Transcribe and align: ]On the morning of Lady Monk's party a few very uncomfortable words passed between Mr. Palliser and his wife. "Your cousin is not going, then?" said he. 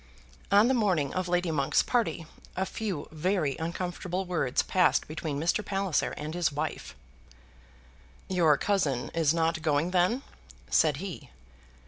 ]On 0.59 0.67
the 0.67 0.73
morning 0.73 1.13
of 1.13 1.27
Lady 1.27 1.51
Monk's 1.51 1.83
party 1.83 2.25
a 2.55 2.65
few 2.65 3.07
very 3.11 3.55
uncomfortable 3.57 4.25
words 4.25 4.63
passed 4.63 5.07
between 5.07 5.39
Mr. 5.39 5.63
Palliser 5.63 6.13
and 6.17 6.33
his 6.33 6.51
wife. 6.51 6.95
"Your 8.27 8.57
cousin 8.57 9.09
is 9.09 9.31
not 9.31 9.61
going, 9.61 9.91
then?" 9.91 10.23
said 10.71 10.97
he. 10.97 11.29